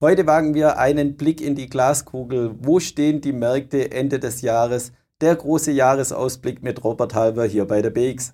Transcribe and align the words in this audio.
Heute 0.00 0.28
wagen 0.28 0.54
wir 0.54 0.78
einen 0.78 1.16
Blick 1.16 1.40
in 1.40 1.56
die 1.56 1.68
Glaskugel. 1.68 2.54
Wo 2.60 2.78
stehen 2.78 3.20
die 3.20 3.32
Märkte 3.32 3.90
Ende 3.90 4.20
des 4.20 4.42
Jahres? 4.42 4.92
Der 5.20 5.34
große 5.34 5.72
Jahresausblick 5.72 6.62
mit 6.62 6.84
Robert 6.84 7.16
Halber 7.16 7.44
hier 7.46 7.64
bei 7.64 7.82
der 7.82 7.90
BX. 7.90 8.32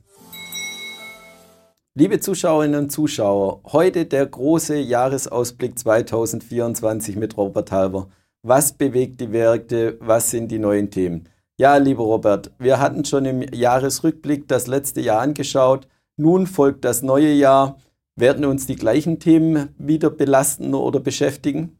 Liebe 1.94 2.20
Zuschauerinnen 2.20 2.78
und 2.78 2.90
Zuschauer, 2.90 3.62
heute 3.72 4.04
der 4.04 4.26
große 4.26 4.76
Jahresausblick 4.76 5.78
2024 5.78 7.16
mit 7.16 7.38
Robert 7.38 7.72
Halber. 7.72 8.08
Was 8.42 8.74
bewegt 8.74 9.22
die 9.22 9.28
Märkte? 9.28 9.96
Was 10.00 10.30
sind 10.30 10.52
die 10.52 10.58
neuen 10.58 10.90
Themen? 10.90 11.30
Ja, 11.56 11.78
lieber 11.78 12.04
Robert, 12.04 12.50
wir 12.58 12.78
hatten 12.78 13.06
schon 13.06 13.24
im 13.24 13.40
Jahresrückblick 13.40 14.48
das 14.48 14.66
letzte 14.66 15.00
Jahr 15.00 15.22
angeschaut. 15.22 15.88
Nun 16.18 16.46
folgt 16.46 16.84
das 16.84 17.00
neue 17.00 17.32
Jahr. 17.32 17.78
Werden 18.16 18.44
uns 18.44 18.66
die 18.66 18.76
gleichen 18.76 19.18
Themen 19.18 19.74
wieder 19.76 20.08
belasten 20.10 20.74
oder 20.74 21.00
beschäftigen? 21.00 21.78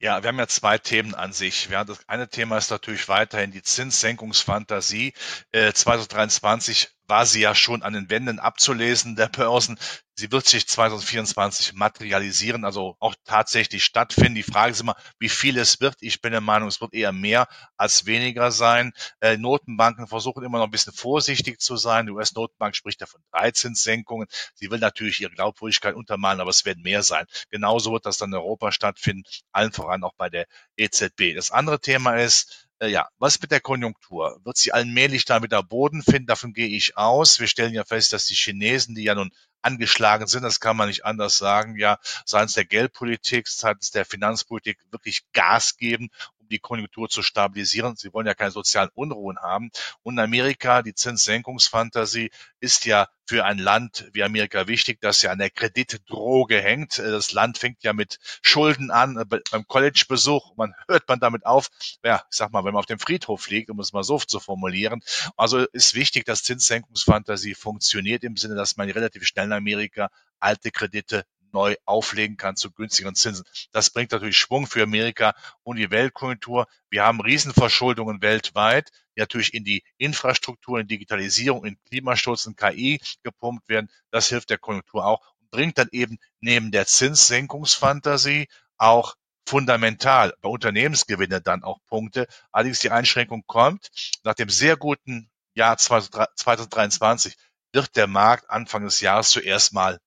Ja, 0.00 0.22
wir 0.22 0.28
haben 0.28 0.38
ja 0.38 0.46
zwei 0.48 0.78
Themen 0.78 1.14
an 1.14 1.32
sich. 1.32 1.68
Ja, 1.70 1.84
das 1.84 2.06
eine 2.08 2.28
Thema 2.28 2.58
ist 2.58 2.70
natürlich 2.70 3.08
weiterhin 3.08 3.52
die 3.52 3.62
Zinssenkungsfantasie. 3.62 5.14
Äh, 5.52 5.72
2023 5.72 6.90
war 7.06 7.26
sie 7.26 7.40
ja 7.40 7.54
schon 7.54 7.82
an 7.82 7.92
den 7.92 8.10
Wänden 8.10 8.38
abzulesen 8.38 9.16
der 9.16 9.28
Börsen. 9.28 9.78
Sie 10.16 10.30
wird 10.30 10.46
sich 10.46 10.68
2024 10.68 11.74
materialisieren, 11.74 12.64
also 12.64 12.96
auch 13.00 13.14
tatsächlich 13.24 13.84
stattfinden. 13.84 14.36
Die 14.36 14.44
Frage 14.44 14.70
ist 14.72 14.80
immer, 14.80 14.94
wie 15.18 15.28
viel 15.28 15.58
es 15.58 15.80
wird. 15.80 15.96
Ich 16.00 16.20
bin 16.20 16.30
der 16.30 16.40
Meinung, 16.40 16.68
es 16.68 16.80
wird 16.80 16.94
eher 16.94 17.12
mehr 17.12 17.48
als 17.76 18.06
weniger 18.06 18.52
sein. 18.52 18.92
Äh, 19.20 19.36
Notenbanken 19.38 20.06
versuchen 20.06 20.44
immer 20.44 20.58
noch 20.58 20.66
ein 20.66 20.70
bisschen 20.70 20.92
vorsichtig 20.92 21.60
zu 21.60 21.76
sein. 21.76 22.06
Die 22.06 22.12
US-Notenbank 22.12 22.76
spricht 22.76 23.00
ja 23.00 23.06
von 23.06 23.20
drei 23.32 23.50
Zinssenkungen. 23.50 24.28
Sie 24.54 24.70
will 24.70 24.78
natürlich 24.78 25.20
ihre 25.20 25.32
Glaubwürdigkeit 25.32 25.94
untermalen, 25.96 26.40
aber 26.40 26.50
es 26.50 26.64
werden 26.64 26.82
mehr 26.82 27.02
sein. 27.02 27.26
Genauso 27.50 27.92
wird 27.92 28.06
das 28.06 28.16
dann 28.16 28.30
in 28.30 28.36
Europa 28.36 28.70
stattfinden, 28.70 29.24
allen 29.52 29.72
voran 29.84 30.02
auch 30.02 30.14
bei 30.16 30.30
der 30.30 30.46
EZB. 30.76 31.34
Das 31.34 31.50
andere 31.50 31.80
Thema 31.80 32.16
ist, 32.16 32.68
äh, 32.80 32.88
ja, 32.88 33.08
was 33.18 33.40
mit 33.40 33.50
der 33.50 33.60
Konjunktur? 33.60 34.40
Wird 34.44 34.56
sie 34.56 34.72
allmählich 34.72 35.24
da 35.24 35.42
wieder 35.42 35.62
Boden 35.62 36.02
finden? 36.02 36.26
Davon 36.26 36.52
gehe 36.52 36.68
ich 36.68 36.96
aus. 36.96 37.38
Wir 37.38 37.46
stellen 37.46 37.74
ja 37.74 37.84
fest, 37.84 38.12
dass 38.12 38.26
die 38.26 38.34
Chinesen, 38.34 38.94
die 38.94 39.04
ja 39.04 39.14
nun 39.14 39.30
angeschlagen 39.62 40.26
sind, 40.26 40.42
das 40.42 40.60
kann 40.60 40.76
man 40.76 40.88
nicht 40.88 41.04
anders 41.04 41.38
sagen, 41.38 41.78
ja, 41.78 41.98
seitens 42.26 42.52
der 42.52 42.66
Geldpolitik, 42.66 43.48
seitens 43.48 43.90
der 43.90 44.04
Finanzpolitik 44.04 44.78
wirklich 44.90 45.22
Gas 45.32 45.76
geben, 45.76 46.10
um 46.44 46.48
die 46.48 46.58
Konjunktur 46.58 47.08
zu 47.08 47.22
stabilisieren. 47.22 47.96
Sie 47.96 48.12
wollen 48.12 48.26
ja 48.26 48.34
keine 48.34 48.50
sozialen 48.50 48.90
Unruhen 48.94 49.38
haben. 49.38 49.70
Und 50.02 50.18
Amerika, 50.18 50.82
die 50.82 50.94
Zinssenkungsfantasie 50.94 52.30
ist 52.60 52.84
ja 52.84 53.08
für 53.26 53.44
ein 53.44 53.58
Land 53.58 54.08
wie 54.12 54.22
Amerika 54.22 54.68
wichtig, 54.68 55.00
das 55.00 55.22
ja 55.22 55.30
an 55.30 55.38
der 55.38 55.50
Kreditdroge 55.50 56.60
hängt. 56.60 56.98
Das 56.98 57.32
Land 57.32 57.58
fängt 57.58 57.82
ja 57.82 57.92
mit 57.92 58.18
Schulden 58.42 58.90
an 58.90 59.16
äh, 59.16 59.24
beim 59.24 59.66
Collegebesuch. 59.66 60.56
Man 60.56 60.74
hört 60.88 61.08
man 61.08 61.20
damit 61.20 61.46
auf, 61.46 61.68
ja, 62.04 62.22
ich 62.30 62.36
sag 62.36 62.52
mal, 62.52 62.64
wenn 62.64 62.74
man 62.74 62.80
auf 62.80 62.86
dem 62.86 62.98
Friedhof 62.98 63.48
liegt, 63.48 63.70
um 63.70 63.80
es 63.80 63.92
mal 63.92 64.04
so 64.04 64.18
zu 64.18 64.40
formulieren. 64.40 65.02
Also 65.36 65.60
ist 65.72 65.94
wichtig, 65.94 66.26
dass 66.26 66.42
Zinssenkungsfantasie 66.42 67.54
funktioniert 67.54 68.24
im 68.24 68.36
Sinne, 68.36 68.54
dass 68.54 68.76
man 68.76 68.90
relativ 68.90 69.26
schnell 69.26 69.46
in 69.46 69.52
Amerika 69.52 70.10
alte 70.38 70.70
Kredite 70.70 71.24
neu 71.54 71.76
auflegen 71.86 72.36
kann 72.36 72.56
zu 72.56 72.70
günstigeren 72.70 73.14
Zinsen. 73.14 73.46
Das 73.72 73.88
bringt 73.88 74.12
natürlich 74.12 74.36
Schwung 74.36 74.66
für 74.66 74.82
Amerika 74.82 75.34
und 75.62 75.76
die 75.76 75.90
Weltkonjunktur. 75.90 76.66
Wir 76.90 77.04
haben 77.04 77.20
Riesenverschuldungen 77.20 78.20
weltweit, 78.20 78.90
die 79.16 79.20
natürlich 79.20 79.54
in 79.54 79.64
die 79.64 79.84
Infrastruktur, 79.96 80.80
in 80.80 80.88
Digitalisierung, 80.88 81.64
in 81.64 81.78
Klimaschutz, 81.88 82.44
in 82.44 82.56
KI 82.56 83.00
gepumpt 83.22 83.68
werden. 83.68 83.88
Das 84.10 84.28
hilft 84.28 84.50
der 84.50 84.58
Konjunktur 84.58 85.06
auch 85.06 85.20
und 85.40 85.50
bringt 85.50 85.78
dann 85.78 85.88
eben 85.92 86.18
neben 86.40 86.72
der 86.72 86.86
Zinssenkungsfantasie 86.86 88.48
auch 88.76 89.14
fundamental 89.46 90.34
bei 90.40 90.48
Unternehmensgewinne 90.48 91.40
dann 91.40 91.62
auch 91.62 91.78
Punkte. 91.86 92.26
Allerdings 92.50 92.80
die 92.80 92.90
Einschränkung 92.90 93.44
kommt 93.46 93.88
nach 94.24 94.34
dem 94.34 94.48
sehr 94.48 94.76
guten 94.76 95.30
Jahr 95.54 95.76
2023 95.76 97.36
wird 97.72 97.96
der 97.96 98.06
Markt 98.06 98.50
Anfang 98.50 98.84
des 98.84 99.00
Jahres 99.00 99.30
zuerst 99.30 99.72
mal 99.72 99.98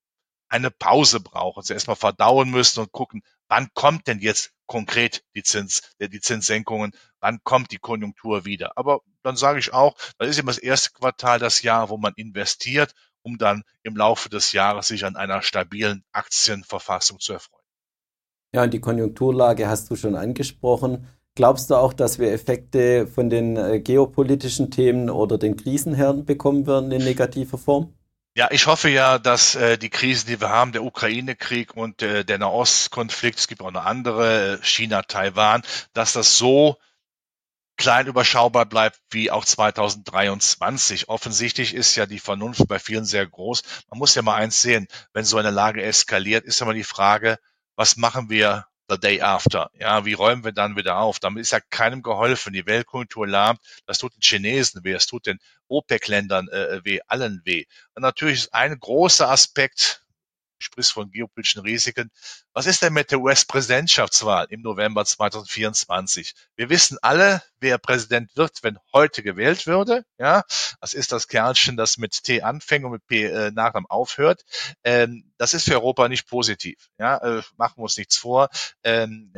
eine 0.49 0.71
Pause 0.71 1.19
brauchen, 1.19 1.63
sie 1.63 1.73
erstmal 1.73 1.95
verdauen 1.95 2.49
müssen 2.49 2.79
und 2.79 2.91
gucken, 2.91 3.21
wann 3.47 3.69
kommt 3.73 4.07
denn 4.07 4.19
jetzt 4.19 4.53
konkret 4.65 5.23
die 5.35 5.43
Zins, 5.43 5.81
äh, 5.99 6.09
die 6.09 6.19
Zinssenkungen, 6.19 6.91
wann 7.19 7.39
kommt 7.43 7.71
die 7.71 7.77
Konjunktur 7.77 8.45
wieder. 8.45 8.73
Aber 8.77 9.01
dann 9.23 9.35
sage 9.35 9.59
ich 9.59 9.73
auch, 9.73 9.95
das 10.17 10.29
ist 10.29 10.39
immer 10.39 10.51
das 10.51 10.57
erste 10.57 10.91
Quartal 10.91 11.39
das 11.39 11.61
Jahr, 11.61 11.89
wo 11.89 11.97
man 11.97 12.13
investiert, 12.15 12.93
um 13.21 13.37
dann 13.37 13.63
im 13.83 13.95
Laufe 13.95 14.29
des 14.29 14.51
Jahres 14.51 14.87
sich 14.87 15.05
an 15.05 15.15
einer 15.15 15.41
stabilen 15.41 16.03
Aktienverfassung 16.11 17.19
zu 17.19 17.33
erfreuen. 17.33 17.63
Ja, 18.53 18.63
und 18.63 18.73
die 18.73 18.79
Konjunkturlage 18.79 19.67
hast 19.67 19.89
du 19.91 19.95
schon 19.95 20.15
angesprochen. 20.15 21.07
Glaubst 21.35 21.69
du 21.69 21.75
auch, 21.75 21.93
dass 21.93 22.17
wir 22.17 22.31
Effekte 22.31 23.05
von 23.05 23.29
den 23.29 23.57
äh, 23.57 23.79
geopolitischen 23.79 24.71
Themen 24.71 25.09
oder 25.09 25.37
den 25.37 25.55
Krisenherden 25.55 26.25
bekommen 26.25 26.65
werden 26.65 26.91
in 26.91 27.03
negativer 27.03 27.57
Form? 27.57 27.93
Ja, 28.37 28.49
ich 28.51 28.67
hoffe 28.67 28.89
ja, 28.89 29.17
dass 29.17 29.55
äh, 29.55 29.79
die 29.79 29.89
Krisen, 29.89 30.27
die 30.27 30.39
wir 30.39 30.49
haben, 30.49 30.71
der 30.71 30.83
Ukraine-Krieg 30.83 31.75
und 31.75 32.03
äh, 32.03 32.23
der 32.23 32.37
Nahostkonflikt, 32.37 33.39
es 33.39 33.47
gibt 33.47 33.63
auch 33.63 33.71
noch 33.71 33.83
andere, 33.83 34.59
äh, 34.59 34.63
China, 34.63 35.01
Taiwan, 35.01 35.63
dass 35.93 36.13
das 36.13 36.37
so 36.37 36.77
klein 37.77 38.05
überschaubar 38.05 38.67
bleibt 38.67 38.99
wie 39.09 39.31
auch 39.31 39.43
2023. 39.43 41.09
Offensichtlich 41.09 41.73
ist 41.73 41.95
ja 41.95 42.05
die 42.05 42.19
Vernunft 42.19 42.67
bei 42.67 42.77
vielen 42.77 43.05
sehr 43.05 43.25
groß. 43.25 43.63
Man 43.89 43.97
muss 43.97 44.13
ja 44.13 44.21
mal 44.21 44.35
eins 44.35 44.61
sehen, 44.61 44.87
wenn 45.13 45.25
so 45.25 45.37
eine 45.37 45.49
Lage 45.49 45.81
eskaliert, 45.81 46.45
ist 46.45 46.61
immer 46.61 46.75
die 46.75 46.83
Frage, 46.83 47.39
was 47.75 47.97
machen 47.97 48.29
wir 48.29 48.67
the 48.89 48.97
day 48.97 49.21
after. 49.21 49.69
Ja, 49.79 50.05
wie 50.05 50.13
räumen 50.13 50.43
wir 50.43 50.51
dann 50.51 50.75
wieder 50.75 50.97
auf? 50.97 51.19
Damit 51.19 51.41
ist 51.41 51.51
ja 51.51 51.59
keinem 51.59 52.01
geholfen. 52.01 52.53
Die 52.53 52.65
Weltkultur 52.65 53.27
lahmt. 53.27 53.59
Das 53.85 53.97
tut 53.97 54.15
den 54.15 54.21
Chinesen 54.21 54.83
weh. 54.83 54.93
Das 54.93 55.07
tut 55.07 55.25
den 55.25 55.39
OPEC-Ländern 55.67 56.47
äh, 56.49 56.83
weh, 56.83 56.99
allen 57.07 57.41
weh. 57.45 57.65
Und 57.95 58.03
natürlich 58.03 58.39
ist 58.39 58.53
ein 58.53 58.77
großer 58.79 59.29
Aspekt, 59.29 60.03
sprichst 60.59 60.91
von 60.91 61.11
geopolitischen 61.11 61.61
Risiken. 61.61 62.11
Was 62.53 62.65
ist 62.65 62.81
denn 62.81 62.93
mit 62.93 63.11
der 63.11 63.19
US-Präsidentschaftswahl 63.19 64.47
im 64.49 64.61
November 64.61 65.05
2024? 65.05 66.33
Wir 66.55 66.69
wissen 66.69 66.97
alle, 67.01 67.41
wer 67.59 67.77
Präsident 67.77 68.35
wird, 68.35 68.63
wenn 68.63 68.79
heute 68.93 69.23
gewählt 69.23 69.67
würde. 69.67 70.03
Ja, 70.17 70.43
das 70.81 70.93
ist 70.93 71.11
das 71.11 71.27
Kerlchen, 71.27 71.77
das 71.77 71.97
mit 71.97 72.23
T 72.23 72.41
anfängt 72.41 72.85
und 72.85 72.91
mit 72.91 73.05
P 73.07 73.25
äh, 73.25 73.51
Nachnamen 73.51 73.89
aufhört. 73.89 74.43
Ähm, 74.83 75.31
das 75.37 75.53
ist 75.53 75.65
für 75.65 75.75
Europa 75.75 76.07
nicht 76.09 76.27
positiv. 76.27 76.89
Ja, 76.97 77.17
äh, 77.17 77.41
machen 77.57 77.77
wir 77.77 77.83
uns 77.83 77.97
nichts 77.97 78.17
vor. 78.17 78.49
Ähm, 78.83 79.33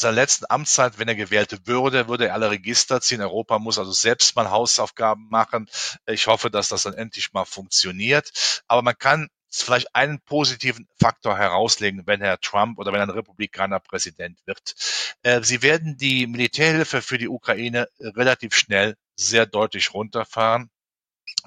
seiner 0.00 0.14
letzten 0.14 0.46
Amtszeit, 0.48 0.98
wenn 0.98 1.08
er 1.08 1.14
gewählt 1.14 1.66
würde, 1.66 2.08
würde 2.08 2.28
er 2.28 2.34
alle 2.34 2.50
Register 2.50 3.00
ziehen. 3.00 3.20
Europa 3.20 3.58
muss 3.58 3.78
also 3.78 3.92
selbst 3.92 4.34
mal 4.34 4.50
Hausaufgaben 4.50 5.28
machen. 5.28 5.68
Ich 6.06 6.26
hoffe, 6.26 6.50
dass 6.50 6.68
das 6.68 6.82
dann 6.82 6.94
endlich 6.94 7.32
mal 7.32 7.44
funktioniert. 7.44 8.62
Aber 8.66 8.82
man 8.82 8.96
kann 8.98 9.28
vielleicht 9.50 9.94
einen 9.94 10.20
positiven 10.20 10.88
Faktor 10.98 11.36
herauslegen, 11.36 12.06
wenn 12.06 12.20
Herr 12.20 12.40
Trump 12.40 12.78
oder 12.78 12.92
wenn 12.92 13.00
ein 13.00 13.10
Republikaner 13.10 13.80
Präsident 13.80 14.38
wird. 14.46 14.74
Äh, 15.22 15.42
sie 15.42 15.62
werden 15.62 15.96
die 15.96 16.26
Militärhilfe 16.26 17.02
für 17.02 17.18
die 17.18 17.28
Ukraine 17.28 17.88
relativ 18.00 18.54
schnell 18.54 18.96
sehr 19.16 19.46
deutlich 19.46 19.92
runterfahren. 19.92 20.70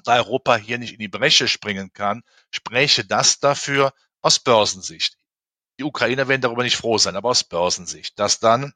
Da 0.04 0.16
Europa 0.16 0.56
hier 0.56 0.78
nicht 0.78 0.92
in 0.92 0.98
die 0.98 1.08
Bresche 1.08 1.48
springen 1.48 1.92
kann, 1.92 2.22
spreche 2.50 3.04
das 3.04 3.38
dafür 3.38 3.92
aus 4.20 4.38
Börsensicht. 4.38 5.16
Die 5.78 5.84
Ukrainer 5.84 6.28
werden 6.28 6.42
darüber 6.42 6.62
nicht 6.62 6.76
froh 6.76 6.98
sein, 6.98 7.16
aber 7.16 7.30
aus 7.30 7.44
Börsensicht, 7.44 8.18
dass 8.18 8.38
dann 8.38 8.72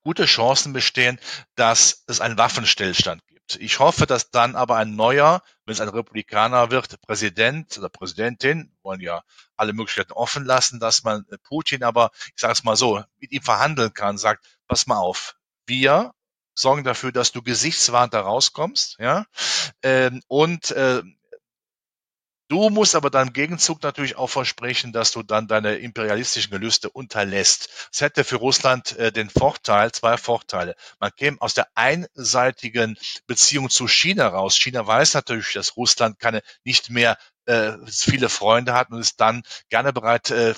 gute 0.00 0.24
Chancen 0.24 0.72
bestehen, 0.72 1.20
dass 1.54 2.04
es 2.06 2.20
einen 2.20 2.38
Waffenstillstand 2.38 3.26
gibt. 3.26 3.37
Ich 3.56 3.78
hoffe, 3.78 4.06
dass 4.06 4.30
dann 4.30 4.56
aber 4.56 4.76
ein 4.76 4.94
neuer, 4.96 5.42
wenn 5.64 5.72
es 5.72 5.80
ein 5.80 5.88
Republikaner 5.88 6.70
wird, 6.70 7.00
Präsident 7.02 7.78
oder 7.78 7.88
Präsidentin, 7.88 8.76
wollen 8.82 9.00
ja 9.00 9.22
alle 9.56 9.72
Möglichkeiten 9.72 10.12
offen 10.12 10.44
lassen, 10.44 10.80
dass 10.80 11.04
man 11.04 11.24
äh, 11.30 11.38
Putin 11.38 11.82
aber, 11.82 12.10
ich 12.34 12.40
sage 12.40 12.52
es 12.52 12.64
mal 12.64 12.76
so, 12.76 13.02
mit 13.18 13.32
ihm 13.32 13.42
verhandeln 13.42 13.92
kann, 13.94 14.18
sagt, 14.18 14.44
pass 14.66 14.86
mal 14.86 14.98
auf, 14.98 15.36
wir 15.66 16.12
sorgen 16.54 16.84
dafür, 16.84 17.12
dass 17.12 17.32
du 17.32 17.42
gesichtswahrend 17.42 18.14
da 18.14 18.20
rauskommst, 18.20 18.98
ja, 18.98 19.26
ähm, 19.82 20.22
und 20.26 20.70
äh, 20.72 21.02
Du 22.48 22.70
musst 22.70 22.94
aber 22.94 23.10
dann 23.10 23.28
im 23.28 23.32
Gegenzug 23.34 23.82
natürlich 23.82 24.16
auch 24.16 24.28
versprechen, 24.28 24.90
dass 24.94 25.12
du 25.12 25.22
dann 25.22 25.48
deine 25.48 25.76
imperialistischen 25.76 26.50
Gelüste 26.50 26.88
unterlässt. 26.88 27.68
Das 27.92 28.00
hätte 28.00 28.24
für 28.24 28.36
Russland 28.36 28.96
äh, 28.96 29.12
den 29.12 29.28
Vorteil, 29.28 29.92
zwei 29.92 30.16
Vorteile. 30.16 30.74
Man 30.98 31.10
käme 31.14 31.36
aus 31.40 31.52
der 31.52 31.68
einseitigen 31.74 32.96
Beziehung 33.26 33.68
zu 33.68 33.86
China 33.86 34.28
raus. 34.28 34.56
China 34.56 34.86
weiß 34.86 35.12
natürlich, 35.12 35.52
dass 35.52 35.76
Russland 35.76 36.18
keine 36.18 36.42
nicht 36.64 36.88
mehr 36.88 37.18
äh, 37.44 37.72
viele 37.86 38.30
Freunde 38.30 38.72
hat 38.72 38.90
und 38.90 39.00
ist 39.00 39.20
dann 39.20 39.42
gerne 39.68 39.92
bereit, 39.92 40.30
äh, 40.30 40.54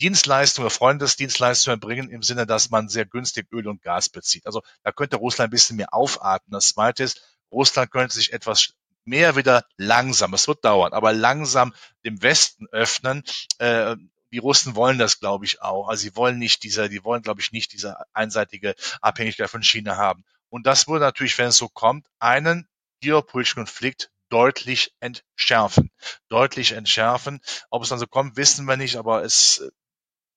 Dienstleistungen, 0.00 0.70
Freundesdienstleistungen 0.70 1.80
erbringen 1.80 2.08
im 2.10 2.22
Sinne, 2.22 2.46
dass 2.46 2.70
man 2.70 2.88
sehr 2.88 3.04
günstig 3.04 3.48
Öl 3.52 3.66
und 3.66 3.82
Gas 3.82 4.08
bezieht. 4.08 4.46
Also 4.46 4.62
da 4.84 4.92
könnte 4.92 5.16
Russland 5.16 5.48
ein 5.48 5.52
bisschen 5.52 5.76
mehr 5.76 5.92
aufatmen. 5.92 6.52
Das 6.52 6.68
zweite 6.68 7.02
ist, 7.02 7.20
Russland 7.50 7.90
könnte 7.90 8.14
sich 8.14 8.32
etwas 8.32 8.74
mehr 9.04 9.36
wieder 9.36 9.64
langsam, 9.76 10.34
es 10.34 10.48
wird 10.48 10.64
dauern, 10.64 10.92
aber 10.92 11.12
langsam 11.12 11.74
dem 12.04 12.22
Westen 12.22 12.66
öffnen. 12.70 13.24
Äh, 13.58 13.96
die 14.32 14.38
Russen 14.38 14.74
wollen 14.76 14.98
das, 14.98 15.20
glaube 15.20 15.44
ich, 15.44 15.60
auch. 15.60 15.88
Also 15.88 16.02
sie 16.02 16.16
wollen 16.16 16.38
nicht 16.38 16.62
dieser, 16.62 16.88
die 16.88 17.04
wollen, 17.04 17.22
glaube 17.22 17.40
ich, 17.40 17.52
nicht 17.52 17.72
diese 17.72 17.96
einseitige 18.14 18.74
Abhängigkeit 19.02 19.50
von 19.50 19.62
China 19.62 19.96
haben. 19.96 20.24
Und 20.48 20.66
das 20.66 20.88
würde 20.88 21.04
natürlich, 21.04 21.36
wenn 21.38 21.48
es 21.48 21.56
so 21.56 21.68
kommt, 21.68 22.06
einen 22.18 22.66
geopolitischen 23.00 23.64
Konflikt 23.64 24.10
deutlich 24.30 24.94
entschärfen. 25.00 25.90
Deutlich 26.28 26.72
entschärfen. 26.72 27.40
Ob 27.68 27.82
es 27.82 27.90
dann 27.90 27.98
so 27.98 28.06
kommt, 28.06 28.36
wissen 28.36 28.66
wir 28.66 28.78
nicht, 28.78 28.96
aber 28.96 29.22
es 29.22 29.70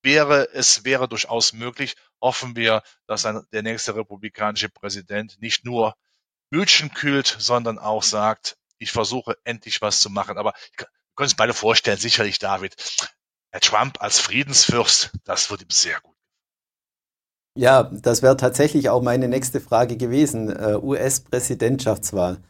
wäre, 0.02 0.48
es 0.52 0.84
wäre 0.84 1.08
durchaus 1.08 1.54
möglich. 1.54 1.96
Hoffen 2.20 2.56
wir, 2.56 2.82
dass 3.06 3.24
ein, 3.24 3.42
der 3.52 3.62
nächste 3.62 3.96
republikanische 3.96 4.68
Präsident 4.68 5.40
nicht 5.40 5.64
nur 5.64 5.94
Mütchen 6.50 6.92
kühlt, 6.94 7.36
sondern 7.38 7.78
auch 7.78 8.02
sagt, 8.02 8.56
ich 8.78 8.92
versuche 8.92 9.36
endlich 9.44 9.80
was 9.82 10.00
zu 10.00 10.10
machen. 10.10 10.38
Aber 10.38 10.52
wir 10.76 10.86
können 11.14 11.26
uns 11.26 11.34
beide 11.34 11.54
vorstellen, 11.54 11.98
sicherlich 11.98 12.38
David, 12.38 12.76
Herr 13.50 13.60
Trump 13.60 14.02
als 14.02 14.18
Friedensfürst, 14.18 15.12
das 15.24 15.50
wird 15.50 15.62
ihm 15.62 15.70
sehr 15.70 16.00
gut. 16.00 16.14
Ja, 17.56 17.84
das 17.84 18.20
wäre 18.20 18.36
tatsächlich 18.36 18.90
auch 18.90 19.02
meine 19.02 19.28
nächste 19.28 19.60
Frage 19.60 19.96
gewesen. 19.96 20.50
Uh, 20.50 20.78
US-Präsidentschaftswahl. 20.82 22.42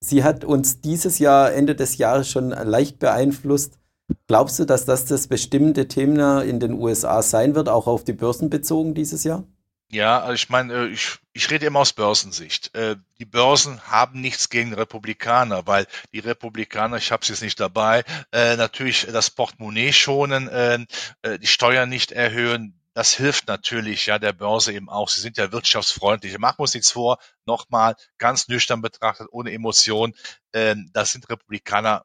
Sie 0.00 0.24
hat 0.24 0.44
uns 0.44 0.80
dieses 0.80 1.20
Jahr, 1.20 1.52
Ende 1.52 1.76
des 1.76 1.96
Jahres 1.96 2.28
schon 2.28 2.50
leicht 2.50 2.98
beeinflusst. 2.98 3.78
Glaubst 4.26 4.58
du, 4.58 4.64
dass 4.64 4.84
das 4.84 5.04
das 5.04 5.28
bestimmte 5.28 5.86
Thema 5.86 6.42
in 6.42 6.58
den 6.58 6.72
USA 6.72 7.22
sein 7.22 7.54
wird, 7.54 7.68
auch 7.68 7.86
auf 7.86 8.04
die 8.04 8.12
Börsen 8.12 8.50
bezogen 8.50 8.94
dieses 8.94 9.22
Jahr? 9.22 9.44
Ja, 9.90 10.20
also 10.20 10.34
ich 10.34 10.50
meine, 10.50 10.74
äh, 10.74 10.86
ich, 10.88 11.18
ich 11.32 11.50
rede 11.50 11.66
immer 11.66 11.80
aus 11.80 11.94
Börsensicht. 11.94 12.74
Äh, 12.74 12.96
die 13.18 13.24
Börsen 13.24 13.80
haben 13.86 14.20
nichts 14.20 14.50
gegen 14.50 14.74
Republikaner, 14.74 15.66
weil 15.66 15.86
die 16.12 16.18
Republikaner, 16.18 16.98
ich 16.98 17.10
habe 17.10 17.22
es 17.22 17.28
jetzt 17.28 17.40
nicht 17.42 17.58
dabei, 17.58 18.04
äh, 18.32 18.56
natürlich 18.56 19.06
das 19.06 19.30
Portemonnaie 19.30 19.92
schonen, 19.92 20.86
die 21.24 21.46
Steuern 21.46 21.88
nicht 21.88 22.12
erhöhen. 22.12 22.78
Das 22.94 23.14
hilft 23.14 23.48
natürlich 23.48 24.06
ja 24.06 24.18
der 24.18 24.32
Börse 24.32 24.72
eben 24.72 24.88
auch. 24.90 25.08
Sie 25.08 25.20
sind 25.20 25.36
ja 25.38 25.52
wirtschaftsfreundlich. 25.52 26.36
Machen 26.38 26.58
wir 26.58 26.62
uns 26.62 26.74
nichts 26.74 26.92
vor. 26.92 27.18
Nochmal 27.46 27.96
ganz 28.18 28.48
nüchtern 28.48 28.82
betrachtet, 28.82 29.28
ohne 29.30 29.52
Emotion. 29.52 30.14
Das 30.52 31.12
sind 31.12 31.28
Republikaner 31.28 32.04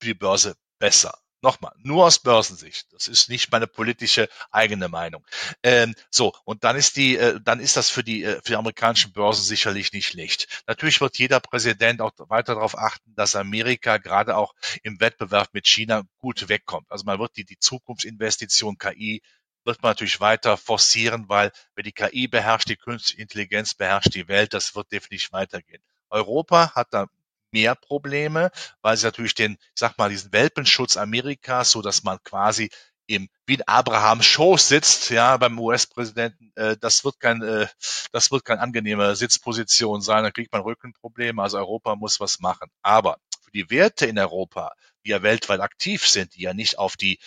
für 0.00 0.06
die 0.08 0.14
Börse 0.14 0.56
besser. 0.78 1.18
Nochmal, 1.40 1.72
nur 1.78 2.04
aus 2.06 2.18
Börsensicht. 2.18 2.92
Das 2.92 3.06
ist 3.06 3.28
nicht 3.28 3.52
meine 3.52 3.68
politische 3.68 4.28
eigene 4.50 4.88
Meinung. 4.88 5.24
Ähm, 5.62 5.94
so, 6.10 6.32
und 6.44 6.64
dann 6.64 6.74
ist 6.74 6.96
die, 6.96 7.16
äh, 7.16 7.40
dann 7.40 7.60
ist 7.60 7.76
das 7.76 7.90
für 7.90 8.02
die, 8.02 8.24
äh, 8.24 8.36
für 8.36 8.50
die 8.50 8.56
amerikanischen 8.56 9.12
Börsen 9.12 9.44
sicherlich 9.44 9.92
nicht 9.92 10.08
schlecht. 10.08 10.64
Natürlich 10.66 11.00
wird 11.00 11.16
jeder 11.16 11.38
Präsident 11.38 12.00
auch 12.00 12.10
weiter 12.28 12.54
darauf 12.54 12.76
achten, 12.76 13.14
dass 13.14 13.36
Amerika 13.36 13.98
gerade 13.98 14.36
auch 14.36 14.54
im 14.82 14.98
Wettbewerb 15.00 15.50
mit 15.52 15.68
China 15.68 16.02
gut 16.18 16.48
wegkommt. 16.48 16.90
Also 16.90 17.04
man 17.04 17.20
wird 17.20 17.36
die, 17.36 17.44
die 17.44 17.58
Zukunftsinvestition 17.58 18.76
KI 18.76 19.22
wird 19.64 19.82
man 19.82 19.90
natürlich 19.90 20.20
weiter 20.20 20.56
forcieren, 20.56 21.28
weil 21.28 21.52
wenn 21.74 21.84
die 21.84 21.92
KI 21.92 22.26
beherrscht, 22.26 22.68
die 22.68 22.76
künstliche 22.76 23.22
Intelligenz 23.22 23.74
beherrscht 23.74 24.14
die 24.14 24.26
Welt, 24.26 24.54
das 24.54 24.74
wird 24.74 24.90
definitiv 24.90 25.30
weitergehen. 25.32 25.82
Europa 26.10 26.74
hat 26.74 26.88
da 26.92 27.06
mehr 27.52 27.74
Probleme, 27.74 28.50
weil 28.82 28.96
sie 28.96 29.06
natürlich 29.06 29.34
den, 29.34 29.52
ich 29.52 29.58
sag 29.74 29.98
mal, 29.98 30.10
diesen 30.10 30.32
Welpenschutz 30.32 30.96
Amerikas, 30.96 31.70
so 31.70 31.82
dass 31.82 32.02
man 32.02 32.18
quasi 32.24 32.70
im 33.06 33.28
wie 33.46 33.54
in 33.54 33.62
Abrahams 33.62 34.26
Schoß 34.26 34.68
sitzt, 34.68 35.10
ja, 35.10 35.36
beim 35.38 35.58
US-Präsidenten, 35.58 36.52
äh, 36.56 36.76
das 36.78 37.04
wird 37.04 37.18
kein, 37.18 37.42
äh, 37.42 37.66
das 38.12 38.30
wird 38.30 38.44
kein 38.44 38.58
angenehme 38.58 39.16
Sitzposition 39.16 40.02
sein, 40.02 40.24
dann 40.24 40.32
kriegt 40.34 40.52
man 40.52 40.60
Rückenprobleme, 40.62 41.42
also 41.42 41.56
Europa 41.56 41.96
muss 41.96 42.20
was 42.20 42.40
machen. 42.40 42.70
Aber 42.82 43.18
für 43.42 43.50
die 43.52 43.70
Werte 43.70 44.06
in 44.06 44.18
Europa, 44.18 44.72
die 45.04 45.10
ja 45.10 45.22
weltweit 45.22 45.60
aktiv 45.60 46.06
sind, 46.06 46.34
die 46.34 46.42
ja 46.42 46.52
nicht 46.52 46.78
auf 46.78 46.96
die 46.96 47.18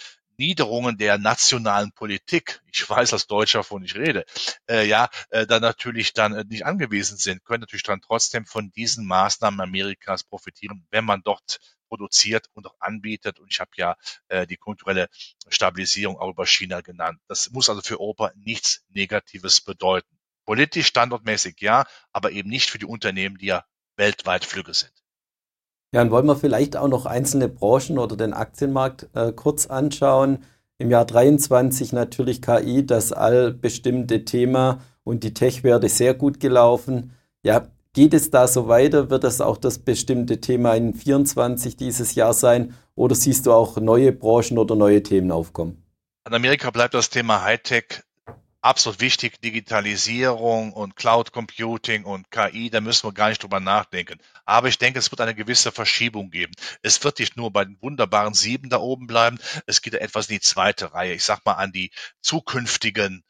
Niederungen 0.42 0.98
der 0.98 1.20
nationalen 1.20 1.92
Politik, 1.92 2.62
ich 2.74 2.90
weiß 2.90 3.14
als 3.14 3.28
Deutscher, 3.28 3.60
wovon 3.60 3.84
ich 3.84 3.96
rede, 3.96 4.26
äh, 4.68 4.88
ja, 4.88 5.08
äh, 5.30 5.46
dann 5.46 5.62
natürlich 5.62 6.14
dann 6.14 6.34
äh, 6.34 6.44
nicht 6.50 6.66
angewiesen 6.66 7.16
sind, 7.18 7.46
können 7.46 7.62
natürlich 7.62 7.84
dann 7.84 8.02
trotzdem 8.02 8.48
von 8.48 8.72
diesen 8.72 9.06
Maßnahmen 9.06 9.62
Amerikas 9.62 10.24
profitieren, 10.24 10.88
wenn 10.90 11.06
man 11.06 11.22
dort 11.24 11.60
produziert 11.90 12.48
und 12.54 12.66
auch 12.66 12.76
anbietet. 12.80 13.40
Und 13.40 13.52
ich 13.52 13.60
habe 13.60 13.70
ja 13.76 13.96
äh, 14.30 14.48
die 14.48 14.58
kulturelle 14.58 15.10
Stabilisierung 15.48 16.18
auch 16.18 16.30
über 16.30 16.48
China 16.48 16.82
genannt. 16.82 17.20
Das 17.28 17.52
muss 17.52 17.70
also 17.70 17.84
für 17.84 18.00
Europa 18.00 18.32
nichts 18.36 18.84
Negatives 18.90 19.62
bedeuten. 19.62 20.18
Politisch, 20.46 20.88
standortmäßig 20.88 21.58
ja, 21.60 21.86
aber 22.12 22.32
eben 22.32 22.50
nicht 22.50 22.72
für 22.72 22.80
die 22.80 22.86
Unternehmen, 22.86 23.38
die 23.38 23.46
ja 23.48 23.64
weltweit 23.96 24.44
Flügge 24.44 24.74
sind. 24.74 25.01
Ja, 25.94 26.00
dann 26.00 26.12
wollen 26.12 26.26
wir 26.26 26.38
vielleicht 26.38 26.78
auch 26.78 26.88
noch 26.88 27.06
einzelne 27.06 27.50
Branchen 27.50 27.98
oder 27.98 28.16
den 28.16 28.34
Aktienmarkt 28.34 29.10
äh, 29.14 29.34
kurz 29.34 29.66
anschauen. 29.68 30.40
Im 30.78 30.90
Jahr 30.90 31.06
23 31.06 31.92
natürlich 31.92 32.42
KI, 32.42 32.86
das 32.86 33.12
allbestimmte 33.12 34.24
Thema 34.24 34.80
und 35.04 35.24
die 35.24 35.34
Tech-Werte 35.34 35.90
sehr 35.90 36.14
gut 36.14 36.40
gelaufen. 36.40 37.12
Ja, 37.44 37.68
geht 37.94 38.14
es 38.14 38.32
da 38.32 38.48
so 38.48 38.68
weiter? 38.68 39.10
Wird 39.10 39.26
das 39.26 39.42
auch 39.42 39.58
das 39.58 39.80
bestimmte 39.80 40.40
Thema 40.40 40.76
in 40.76 40.94
24 40.94 41.76
dieses 41.76 42.16
Jahr 42.16 42.34
sein? 42.34 42.74
Oder 42.96 43.16
siehst 43.16 43.46
du 43.46 43.52
auch 43.52 43.78
neue 43.78 44.14
Branchen 44.14 44.58
oder 44.58 44.76
neue 44.76 45.04
Themen 45.04 45.32
aufkommen? 45.32 45.84
In 46.26 46.34
Amerika 46.34 46.72
bleibt 46.72 46.94
das 46.94 47.10
Thema 47.10 47.44
Hightech 47.44 48.02
absolut 48.62 49.02
wichtig, 49.02 49.42
Digitalisierung 49.42 50.74
und 50.74 50.96
Cloud 50.96 51.32
Computing 51.32 52.04
und 52.04 52.30
KI, 52.32 52.70
da 52.70 52.82
müssen 52.82 53.08
wir 53.08 53.14
gar 53.14 53.30
nicht 53.30 53.44
drüber 53.44 53.60
nachdenken. 53.60 54.20
Aber 54.46 54.68
ich 54.68 54.78
denke, 54.78 55.00
es 55.00 55.12
wird 55.12 55.22
eine 55.22 55.36
gewisse 55.36 55.72
Verschiebung 55.72 56.30
geben. 56.30 56.54
Es 56.82 57.04
wird 57.04 57.20
nicht 57.20 57.38
nur 57.38 57.52
bei 57.52 57.66
den 57.66 57.82
wunderbaren 57.82 58.34
sieben 58.34 58.70
da 58.70 58.80
oben 58.80 59.08
bleiben, 59.08 59.40
es 59.66 59.82
geht 59.82 59.96
etwas 59.96 60.30
in 60.30 60.36
die 60.36 60.42
zweite 60.42 60.94
Reihe. 60.94 61.14
Ich 61.14 61.24
sag 61.24 61.46
mal 61.46 61.54
an 61.54 61.72
die 61.72 61.92
zukünftigen 62.22 63.24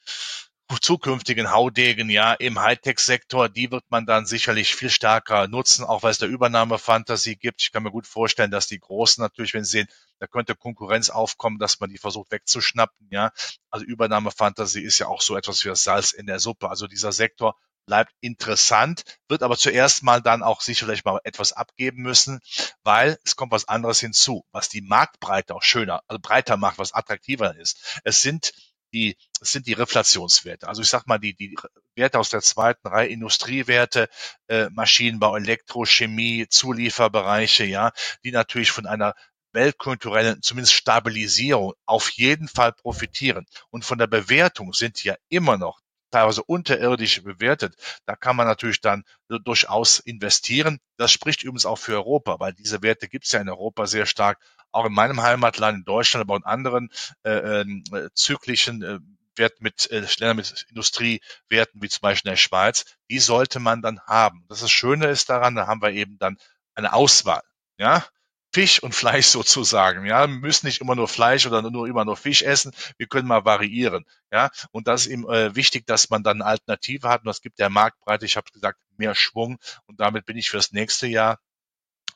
zukünftigen 0.80 1.52
Haudegen 1.52 2.10
ja 2.10 2.34
im 2.34 2.60
Hightech-Sektor, 2.60 3.50
die 3.50 3.72
wird 3.72 3.84
man 3.90 4.06
dann 4.06 4.26
sicherlich 4.26 4.76
viel 4.76 4.90
stärker 4.90 5.48
nutzen, 5.48 5.84
auch 5.84 6.04
weil 6.04 6.12
es 6.12 6.18
da 6.18 6.26
Übernahmefantasie 6.26 7.36
gibt. 7.36 7.62
Ich 7.62 7.72
kann 7.72 7.84
mir 7.84 7.92
gut 7.92 8.08
vorstellen, 8.08 8.52
dass 8.52 8.68
die 8.68 8.80
Großen 8.80 9.22
natürlich, 9.22 9.54
wenn 9.54 9.64
sie 9.64 9.80
sehen, 9.80 9.88
da 10.20 10.28
könnte 10.28 10.56
Konkurrenz 10.56 11.10
aufkommen, 11.10 11.60
dass 11.60 11.80
man 11.80 11.90
die 11.90 11.98
versucht 11.98 12.32
wegzuschnappen. 12.32 13.08
Ja, 13.10 13.32
also 13.70 13.86
Übernahmefantasie 13.86 14.82
ist 14.82 15.00
ja 15.00 15.08
auch 15.08 15.22
so 15.22 15.36
etwas 15.36 15.64
wie 15.64 15.70
das 15.70 15.84
Salz 15.84 16.12
in 16.12 16.26
der 16.26 16.40
Suppe. 16.40 16.70
Also 16.70 16.88
dieser 16.88 17.12
Sektor 17.12 17.56
bleibt 17.86 18.14
interessant, 18.22 19.04
wird 19.28 19.44
aber 19.44 19.58
zuerst 19.58 20.04
mal 20.04 20.22
dann 20.22 20.44
auch 20.44 20.62
sicherlich 20.62 21.04
mal 21.04 21.20
etwas 21.24 21.54
abgeben 21.54 22.02
müssen, 22.04 22.40
weil 22.84 23.18
es 23.26 23.36
kommt 23.36 23.52
was 23.52 23.68
anderes 23.68 24.00
hinzu, 24.00 24.46
was 24.52 24.70
die 24.70 24.82
Marktbreite 24.82 25.56
auch 25.56 25.64
schöner, 25.64 26.02
also 26.08 26.20
breiter 26.22 26.58
macht, 26.58 26.78
was 26.78 26.94
attraktiver 26.94 27.56
ist. 27.58 28.00
Es 28.04 28.22
sind 28.22 28.54
die, 28.94 29.18
es 29.42 29.52
sind 29.52 29.68
die 29.68 29.74
Reflationswerte. 29.74 30.68
Also 30.68 30.82
ich 30.82 30.90
sag 30.90 31.08
mal, 31.08 31.20
die, 31.20 31.34
die 31.36 31.56
Werte 31.96 32.20
aus 32.20 32.30
der 32.30 32.42
zweiten 32.42 32.88
Reihe, 32.88 33.08
Industriewerte, 33.08 34.10
äh, 34.48 34.70
Maschinenbau, 34.70 35.36
Elektrochemie, 35.36 36.48
Zulieferbereiche, 36.50 37.66
ja, 37.66 37.92
die 38.24 38.32
natürlich 38.32 38.72
von 38.72 38.86
einer 38.86 39.14
weltkulturellen, 39.54 40.42
zumindest 40.42 40.74
Stabilisierung 40.74 41.74
auf 41.86 42.10
jeden 42.12 42.48
Fall 42.48 42.74
profitieren. 42.74 43.46
Und 43.70 43.86
von 43.86 43.98
der 43.98 44.08
Bewertung 44.08 44.74
sind 44.74 45.04
ja 45.04 45.16
immer 45.30 45.58
noch 45.58 45.82
teilweise 46.12 46.44
unterirdisch 46.44 47.24
bewertet. 47.24 47.76
Da 48.06 48.16
kann 48.16 48.36
man 48.36 48.48
natürlich 48.48 48.82
dann 48.82 49.04
durchaus 49.28 50.00
investieren. 50.00 50.80
Das 50.98 51.12
spricht 51.12 51.44
übrigens 51.44 51.66
auch 51.66 51.78
für 51.78 51.94
Europa, 51.94 52.40
weil 52.40 52.54
diese 52.54 52.82
Werte 52.82 53.08
gibt 53.08 53.26
es 53.26 53.32
ja 53.32 53.42
in 53.42 53.50
Europa 53.50 53.88
sehr 53.88 54.06
stark 54.06 54.40
auch 54.72 54.86
in 54.86 54.94
meinem 54.94 55.22
Heimatland, 55.22 55.80
in 55.80 55.84
Deutschland, 55.84 56.22
aber 56.22 56.34
auch 56.34 56.40
in 56.40 56.46
anderen 56.46 56.90
äh, 57.24 57.62
ähm, 57.62 57.84
äh, 57.94 58.10
zyklischen 58.14 58.84
äh, 58.84 59.00
Wert 59.36 59.62
mit 59.62 59.90
äh, 59.92 60.06
Ländern 60.20 60.38
mit 60.38 60.66
Industriewerten 60.70 61.82
wie 61.82 61.90
zum 61.90 62.02
Beispiel 62.02 62.30
in 62.30 62.34
der 62.34 62.38
Schweiz, 62.38 62.86
die 63.10 63.20
sollte 63.20 63.60
man 63.60 63.82
dann 63.82 64.02
haben. 64.02 64.46
Das, 64.50 64.62
das 64.62 64.72
Schöne 64.72 65.08
ist 65.08 65.30
daran, 65.30 65.56
da 65.56 65.68
haben 65.68 65.82
wir 65.82 65.92
eben 65.92 66.18
dann 66.18 66.38
eine 66.76 66.94
Auswahl. 66.94 67.42
Ja, 67.78 68.06
Fisch 68.54 68.84
und 68.84 68.94
Fleisch 68.94 69.28
sozusagen. 69.28 70.06
Ja, 70.06 70.28
wir 70.28 70.36
müssen 70.36 70.66
nicht 70.68 70.82
immer 70.82 70.96
nur 70.96 71.08
Fleisch 71.08 71.46
oder 71.46 71.62
nur 71.62 71.88
immer 71.88 72.06
nur 72.06 72.18
Fisch 72.18 72.42
essen. 72.42 72.74
Wir 72.98 73.08
können 73.08 73.28
mal 73.28 73.46
variieren. 73.46 74.06
Ja, 74.32 74.50
und 74.72 74.88
das 74.88 75.06
ist 75.06 75.08
eben 75.08 75.30
äh, 75.30 75.56
wichtig, 75.56 75.86
dass 75.88 76.10
man 76.10 76.24
dann 76.24 76.42
eine 76.42 76.50
Alternative 76.50 77.10
hat. 77.10 77.22
Und 77.22 77.28
das 77.28 77.42
gibt 77.42 77.60
der 77.60 77.70
Marktbreite, 77.70 78.26
ich 78.26 78.38
habe 78.38 78.52
gesagt, 78.52 78.80
mehr 78.98 79.16
Schwung. 79.16 79.58
Und 79.86 80.00
damit 80.00 80.26
bin 80.26 80.38
ich 80.38 80.50
fürs 80.50 80.72
nächste 80.72 81.08
Jahr 81.08 81.40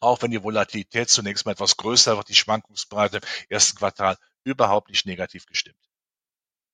auch 0.05 0.21
wenn 0.21 0.31
die 0.31 0.43
Volatilität 0.43 1.09
zunächst 1.09 1.45
mal 1.45 1.53
etwas 1.53 1.77
größer 1.77 2.15
wird, 2.17 2.29
die 2.29 2.35
Schwankungsbreite 2.35 3.17
im 3.17 3.23
ersten 3.49 3.77
Quartal 3.77 4.17
überhaupt 4.43 4.89
nicht 4.89 5.05
negativ 5.05 5.45
gestimmt. 5.45 5.79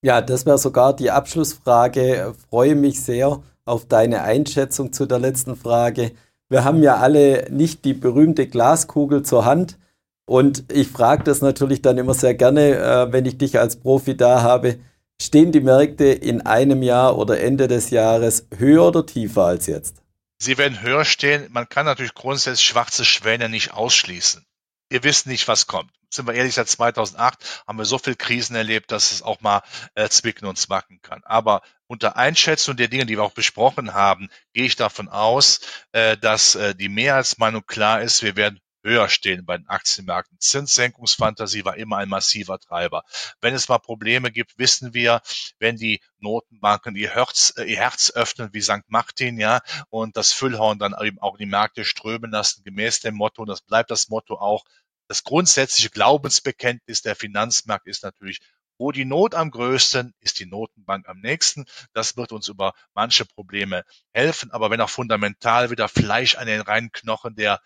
Ja, 0.02 0.20
das 0.20 0.46
wäre 0.46 0.58
sogar 0.58 0.94
die 0.94 1.10
Abschlussfrage. 1.10 2.34
Freue 2.50 2.74
mich 2.74 3.00
sehr 3.00 3.42
auf 3.64 3.86
deine 3.86 4.22
Einschätzung 4.22 4.92
zu 4.92 5.06
der 5.06 5.18
letzten 5.18 5.56
Frage. 5.56 6.12
Wir 6.48 6.64
haben 6.64 6.82
ja 6.82 6.96
alle 6.96 7.46
nicht 7.50 7.84
die 7.84 7.94
berühmte 7.94 8.46
Glaskugel 8.46 9.22
zur 9.22 9.44
Hand. 9.44 9.78
Und 10.26 10.72
ich 10.72 10.88
frage 10.88 11.24
das 11.24 11.40
natürlich 11.40 11.82
dann 11.82 11.98
immer 11.98 12.14
sehr 12.14 12.34
gerne, 12.34 12.76
äh, 12.76 13.12
wenn 13.12 13.26
ich 13.26 13.38
dich 13.38 13.58
als 13.58 13.76
Profi 13.76 14.16
da 14.16 14.42
habe. 14.42 14.78
Stehen 15.20 15.52
die 15.52 15.60
Märkte 15.60 16.06
in 16.06 16.40
einem 16.40 16.82
Jahr 16.82 17.16
oder 17.16 17.40
Ende 17.40 17.68
des 17.68 17.90
Jahres 17.90 18.48
höher 18.56 18.88
oder 18.88 19.06
tiefer 19.06 19.44
als 19.44 19.66
jetzt? 19.66 20.01
Sie 20.42 20.58
werden 20.58 20.80
höher 20.80 21.04
stehen. 21.04 21.46
Man 21.52 21.68
kann 21.68 21.86
natürlich 21.86 22.14
grundsätzlich 22.14 22.66
schwarze 22.66 23.04
Schwäne 23.04 23.48
nicht 23.48 23.74
ausschließen. 23.74 24.44
Wir 24.88 25.04
wissen 25.04 25.28
nicht, 25.28 25.46
was 25.46 25.68
kommt. 25.68 25.92
sind 26.10 26.26
wir 26.26 26.34
ehrlich, 26.34 26.54
seit 26.54 26.68
2008 26.68 27.62
haben 27.68 27.78
wir 27.78 27.84
so 27.84 27.96
viel 27.96 28.16
Krisen 28.16 28.56
erlebt, 28.56 28.90
dass 28.90 29.12
es 29.12 29.22
auch 29.22 29.40
mal 29.40 29.62
äh, 29.94 30.08
zwicken 30.08 30.48
und 30.48 30.58
zwacken 30.58 31.00
kann. 31.00 31.22
Aber 31.24 31.62
unter 31.86 32.16
Einschätzung 32.16 32.76
der 32.76 32.88
Dinge, 32.88 33.06
die 33.06 33.16
wir 33.16 33.22
auch 33.22 33.34
besprochen 33.34 33.94
haben, 33.94 34.30
gehe 34.52 34.64
ich 34.64 34.74
davon 34.74 35.08
aus, 35.08 35.60
äh, 35.92 36.16
dass 36.16 36.56
äh, 36.56 36.74
die 36.74 36.88
Mehrheitsmeinung 36.88 37.64
klar 37.64 38.02
ist, 38.02 38.24
wir 38.24 38.34
werden 38.34 38.58
höher 38.82 39.08
stehen 39.08 39.44
bei 39.44 39.56
den 39.56 39.68
Aktienmärkten. 39.68 40.38
Zinssenkungsfantasie 40.40 41.64
war 41.64 41.76
immer 41.76 41.98
ein 41.98 42.08
massiver 42.08 42.58
Treiber. 42.58 43.04
Wenn 43.40 43.54
es 43.54 43.68
mal 43.68 43.78
Probleme 43.78 44.30
gibt, 44.30 44.58
wissen 44.58 44.94
wir, 44.94 45.22
wenn 45.58 45.76
die 45.76 46.00
Notenbanken 46.18 46.96
ihr 46.96 47.14
Herz, 47.14 47.54
äh, 47.56 47.64
ihr 47.64 47.76
Herz 47.76 48.10
öffnen 48.14 48.50
wie 48.52 48.62
St. 48.62 48.84
Martin, 48.88 49.38
ja, 49.38 49.60
und 49.90 50.16
das 50.16 50.32
Füllhorn 50.32 50.78
dann 50.78 50.94
eben 51.02 51.18
auch 51.18 51.34
in 51.34 51.46
die 51.46 51.46
Märkte 51.46 51.84
strömen 51.84 52.30
lassen, 52.30 52.64
gemäß 52.64 53.00
dem 53.00 53.14
Motto, 53.14 53.42
und 53.42 53.48
das 53.48 53.62
bleibt 53.62 53.90
das 53.90 54.08
Motto 54.08 54.36
auch, 54.36 54.64
das 55.08 55.24
grundsätzliche 55.24 55.90
Glaubensbekenntnis 55.90 57.02
der 57.02 57.16
Finanzmarkt 57.16 57.86
ist 57.86 58.02
natürlich, 58.02 58.40
wo 58.78 58.90
die 58.90 59.04
Not 59.04 59.34
am 59.34 59.50
größten, 59.50 60.14
ist 60.20 60.40
die 60.40 60.46
Notenbank 60.46 61.08
am 61.08 61.20
nächsten. 61.20 61.66
Das 61.92 62.16
wird 62.16 62.32
uns 62.32 62.48
über 62.48 62.72
manche 62.94 63.24
Probleme 63.24 63.84
helfen. 64.12 64.50
Aber 64.50 64.70
wenn 64.70 64.80
auch 64.80 64.90
fundamental 64.90 65.70
wieder 65.70 65.88
Fleisch 65.88 66.36
an 66.36 66.46
den 66.46 66.62
reinen 66.62 66.90
Knochen 66.90 67.36
der 67.36 67.60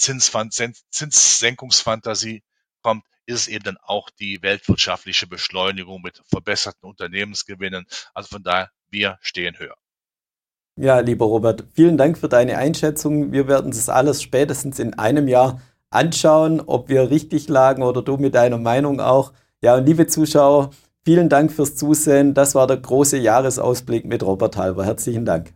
Zinssenkungsfantasie 0.00 2.42
kommt, 2.82 3.04
ist 3.26 3.42
es 3.42 3.48
eben 3.48 3.64
dann 3.64 3.76
auch 3.82 4.10
die 4.10 4.42
weltwirtschaftliche 4.42 5.26
Beschleunigung 5.26 6.02
mit 6.02 6.22
verbesserten 6.26 6.88
Unternehmensgewinnen. 6.88 7.86
Also 8.14 8.28
von 8.28 8.42
daher, 8.42 8.70
wir 8.90 9.18
stehen 9.20 9.58
höher. 9.58 9.76
Ja, 10.76 11.00
lieber 11.00 11.26
Robert, 11.26 11.64
vielen 11.74 11.98
Dank 11.98 12.16
für 12.16 12.28
deine 12.28 12.56
Einschätzung. 12.56 13.32
Wir 13.32 13.48
werden 13.48 13.70
das 13.70 13.88
alles 13.88 14.22
spätestens 14.22 14.78
in 14.78 14.94
einem 14.94 15.28
Jahr 15.28 15.60
anschauen, 15.90 16.60
ob 16.60 16.88
wir 16.88 17.10
richtig 17.10 17.48
lagen 17.48 17.82
oder 17.82 18.02
du 18.02 18.16
mit 18.16 18.34
deiner 18.34 18.58
Meinung 18.58 19.00
auch. 19.00 19.32
Ja, 19.60 19.76
und 19.76 19.84
liebe 19.84 20.06
Zuschauer, 20.06 20.70
vielen 21.04 21.28
Dank 21.28 21.52
fürs 21.52 21.76
Zusehen. 21.76 22.32
Das 22.32 22.54
war 22.54 22.66
der 22.66 22.78
große 22.78 23.18
Jahresausblick 23.18 24.06
mit 24.06 24.22
Robert 24.22 24.56
Halber. 24.56 24.86
Herzlichen 24.86 25.26
Dank. 25.26 25.52